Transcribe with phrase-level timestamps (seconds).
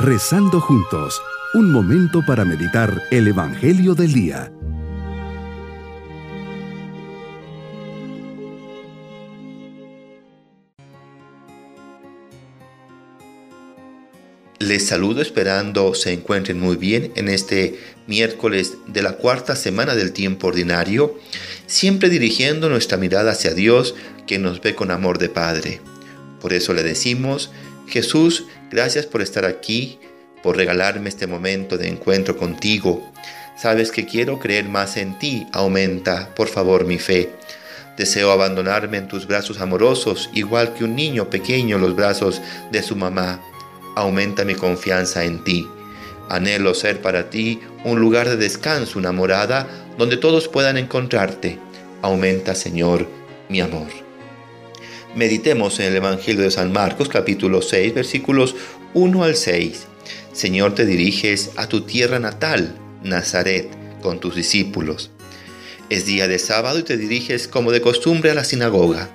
[0.00, 1.20] Rezando juntos,
[1.54, 4.52] un momento para meditar el Evangelio del Día.
[14.60, 20.12] Les saludo esperando se encuentren muy bien en este miércoles de la cuarta semana del
[20.12, 21.18] tiempo ordinario,
[21.66, 23.96] siempre dirigiendo nuestra mirada hacia Dios
[24.28, 25.80] que nos ve con amor de Padre.
[26.40, 27.50] Por eso le decimos,
[27.88, 29.98] Jesús, gracias por estar aquí,
[30.42, 33.12] por regalarme este momento de encuentro contigo.
[33.56, 37.30] Sabes que quiero creer más en ti, aumenta, por favor, mi fe.
[37.96, 42.82] Deseo abandonarme en tus brazos amorosos, igual que un niño pequeño en los brazos de
[42.82, 43.42] su mamá.
[43.96, 45.66] Aumenta mi confianza en ti.
[46.28, 51.58] Anhelo ser para ti un lugar de descanso, una morada donde todos puedan encontrarte.
[52.02, 53.08] Aumenta, Señor,
[53.48, 54.07] mi amor.
[55.14, 58.54] Meditemos en el Evangelio de San Marcos capítulo 6 versículos
[58.92, 59.86] 1 al 6.
[60.32, 63.68] Señor, te diriges a tu tierra natal, Nazaret,
[64.02, 65.10] con tus discípulos.
[65.88, 69.08] Es día de sábado y te diriges como de costumbre a la sinagoga,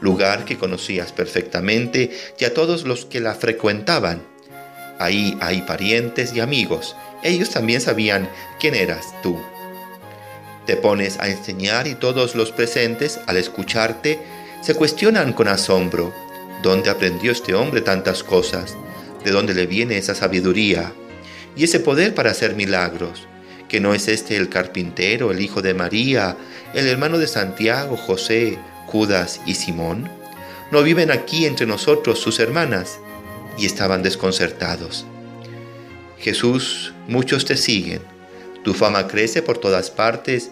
[0.00, 4.22] lugar que conocías perfectamente y a todos los que la frecuentaban.
[4.98, 6.96] Ahí hay parientes y amigos.
[7.22, 9.38] Ellos también sabían quién eras tú.
[10.66, 14.18] Te pones a enseñar y todos los presentes, al escucharte,
[14.60, 16.12] se cuestionan con asombro,
[16.62, 18.76] ¿dónde aprendió este hombre tantas cosas?
[19.24, 20.92] ¿De dónde le viene esa sabiduría?
[21.56, 23.26] Y ese poder para hacer milagros,
[23.68, 26.36] que no es este el carpintero, el hijo de María,
[26.74, 30.10] el hermano de Santiago, José, Judas y Simón?
[30.70, 32.98] ¿No viven aquí entre nosotros sus hermanas?
[33.56, 35.06] Y estaban desconcertados.
[36.18, 38.02] Jesús, muchos te siguen,
[38.64, 40.50] tu fama crece por todas partes,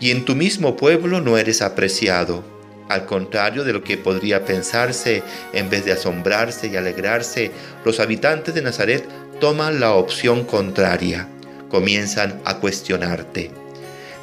[0.00, 2.59] y en tu mismo pueblo no eres apreciado
[2.90, 7.52] al contrario de lo que podría pensarse, en vez de asombrarse y alegrarse,
[7.84, 11.28] los habitantes de Nazaret toman la opción contraria.
[11.68, 13.52] Comienzan a cuestionarte.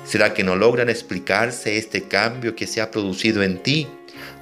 [0.05, 3.87] ¿Será que no logran explicarse este cambio que se ha producido en ti?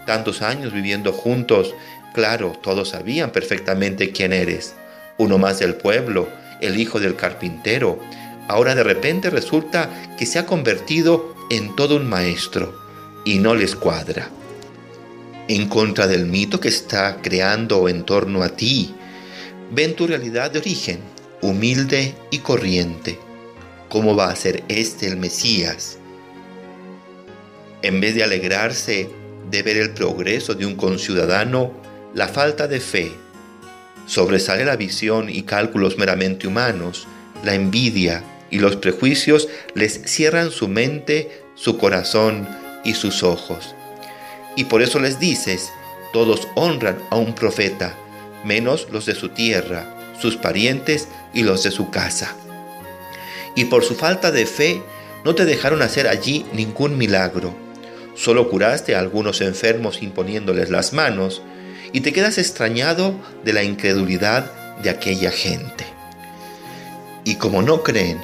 [0.07, 1.75] Tantos años viviendo juntos,
[2.15, 4.73] claro, todos sabían perfectamente quién eres.
[5.19, 6.27] Uno más del pueblo,
[6.61, 7.99] el hijo del carpintero.
[8.47, 12.84] Ahora de repente resulta que se ha convertido en todo un maestro
[13.25, 14.29] y no les cuadra.
[15.47, 18.95] En contra del mito que está creando en torno a ti,
[19.71, 20.99] ven tu realidad de origen,
[21.41, 23.19] humilde y corriente.
[23.89, 25.97] ¿Cómo va a ser este el Mesías?
[27.81, 29.09] En vez de alegrarse
[29.49, 31.71] de ver el progreso de un conciudadano,
[32.13, 33.11] la falta de fe,
[34.07, 37.07] sobresale la visión y cálculos meramente humanos,
[37.43, 42.47] la envidia y los prejuicios les cierran su mente, su corazón,
[42.85, 43.75] y sus ojos.
[44.55, 45.71] Y por eso les dices,
[46.13, 47.93] todos honran a un profeta,
[48.45, 49.85] menos los de su tierra,
[50.17, 52.33] sus parientes y los de su casa.
[53.55, 54.81] Y por su falta de fe,
[55.25, 57.53] no te dejaron hacer allí ningún milagro.
[58.15, 61.41] Solo curaste a algunos enfermos imponiéndoles las manos,
[61.91, 65.85] y te quedas extrañado de la incredulidad de aquella gente.
[67.23, 68.19] Y como no creen,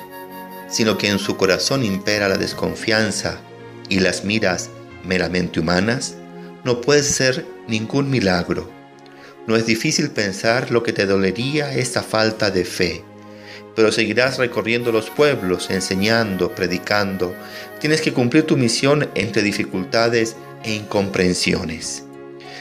[0.69, 3.39] sino que en su corazón impera la desconfianza,
[3.91, 4.69] y las miras
[5.03, 6.15] meramente humanas,
[6.63, 8.71] no puede ser ningún milagro.
[9.47, 13.03] No es difícil pensar lo que te dolería esta falta de fe,
[13.75, 17.35] pero seguirás recorriendo los pueblos, enseñando, predicando.
[17.81, 22.05] Tienes que cumplir tu misión entre dificultades e incomprensiones.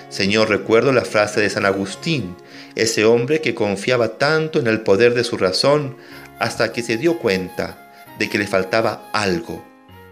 [0.09, 2.35] Señor, recuerdo la frase de San Agustín,
[2.75, 5.97] ese hombre que confiaba tanto en el poder de su razón
[6.41, 9.70] hasta que se dio cuenta de que le faltaba algo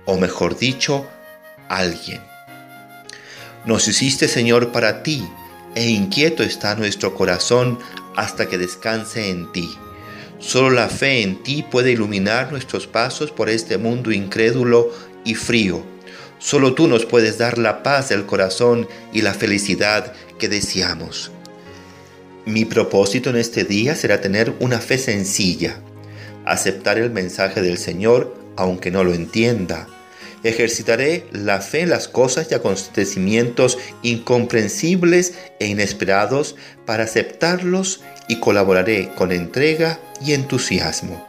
[0.08, 1.06] o mejor dicho,
[1.68, 2.22] alguien.
[3.66, 5.22] Nos hiciste, Señor, para ti,
[5.74, 7.78] e inquieto está nuestro corazón
[8.16, 9.68] hasta que descanse en ti.
[10.38, 14.90] Solo la fe en ti puede iluminar nuestros pasos por este mundo incrédulo
[15.24, 15.84] y frío.
[16.38, 21.32] Solo tú nos puedes dar la paz del corazón y la felicidad que deseamos.
[22.46, 25.76] Mi propósito en este día será tener una fe sencilla,
[26.46, 29.86] aceptar el mensaje del Señor aunque no lo entienda,
[30.44, 36.54] Ejercitaré la fe en las cosas y acontecimientos incomprensibles e inesperados
[36.86, 41.26] para aceptarlos y colaboraré con entrega y entusiasmo.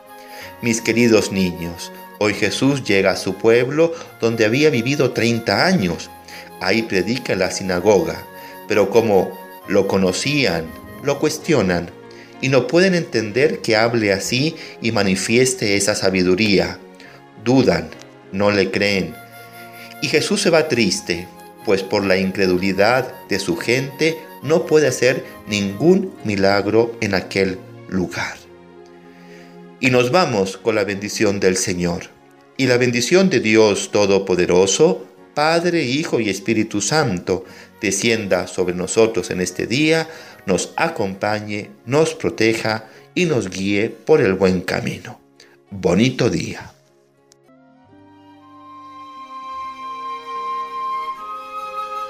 [0.62, 6.10] Mis queridos niños, hoy Jesús llega a su pueblo donde había vivido 30 años.
[6.62, 8.24] Ahí predica en la sinagoga,
[8.68, 9.32] pero como
[9.68, 10.66] lo conocían,
[11.04, 11.90] lo cuestionan
[12.42, 16.78] y no pueden entender que hable así y manifieste esa sabiduría.
[17.44, 17.90] Dudan,
[18.32, 19.16] no le creen.
[20.02, 21.28] Y Jesús se va triste,
[21.66, 27.60] pues por la incredulidad de su gente no puede hacer ningún milagro en aquel
[27.90, 28.38] lugar.
[29.80, 32.06] Y nos vamos con la bendición del Señor.
[32.58, 37.46] Y la bendición de Dios Todopoderoso, Padre, Hijo y Espíritu Santo,
[37.82, 40.10] descienda sobre nosotros en este día,
[40.46, 45.20] nos acompañe, nos proteja y nos guíe por el buen camino.
[45.70, 46.74] Bonito día.